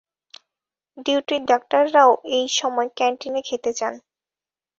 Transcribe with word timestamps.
ডিউটির 0.97 1.41
ডাক্তাররাও 1.45 2.11
এই 2.37 2.47
সময় 2.59 2.89
ক্যান্টিনে 2.97 3.41
খেতে 3.41 3.71
যান। 3.73 3.93